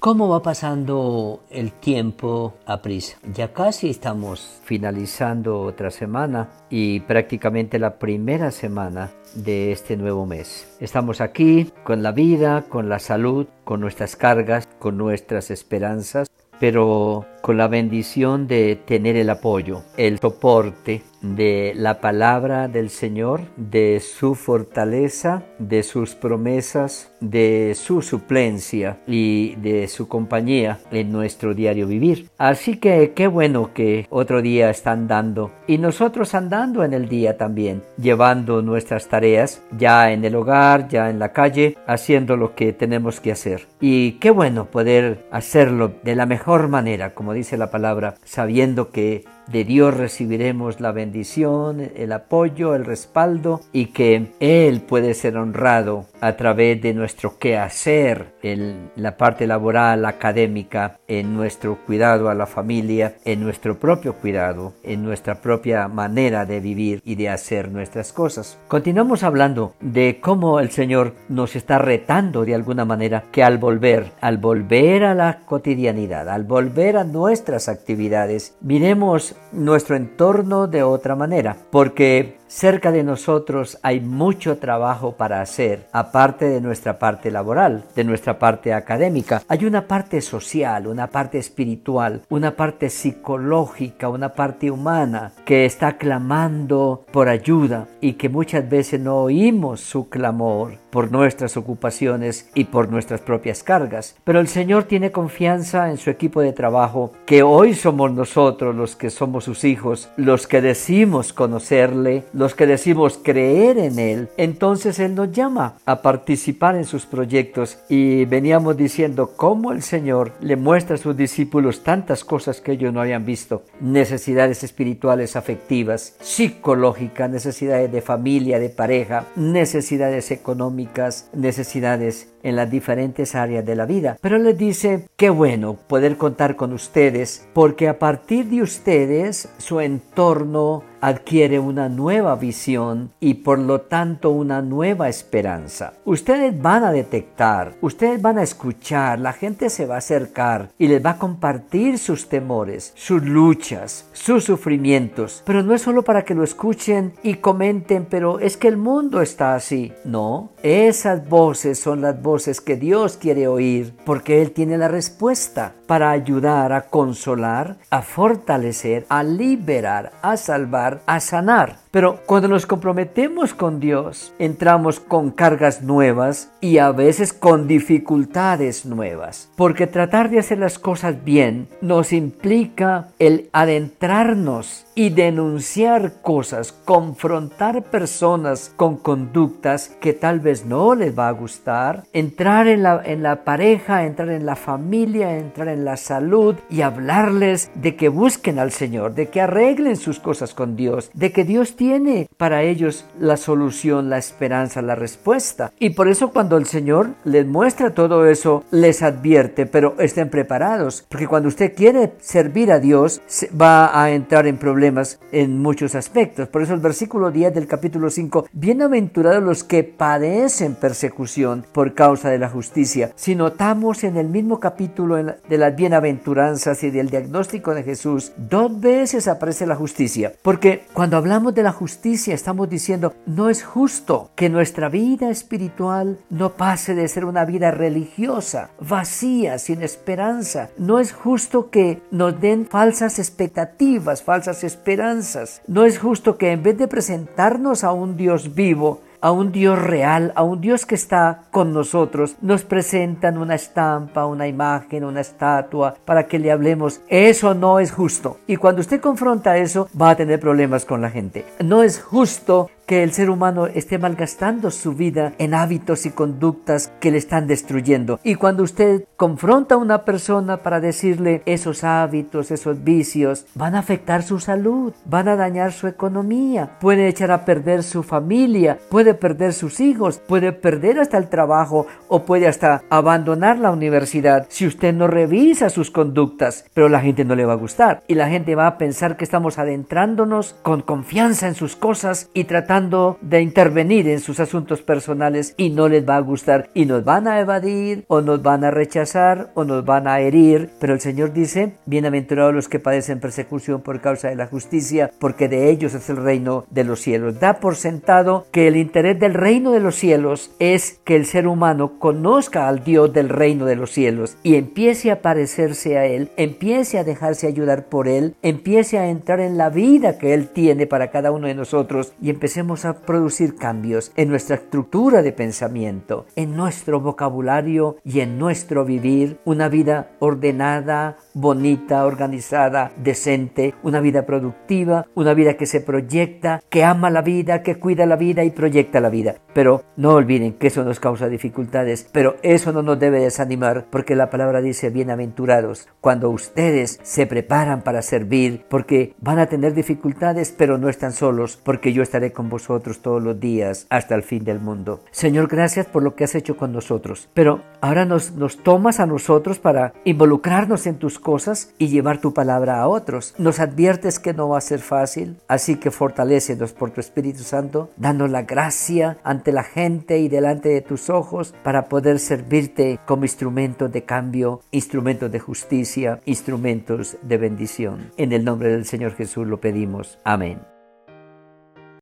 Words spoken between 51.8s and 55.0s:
el apoyo, el respaldo y que Él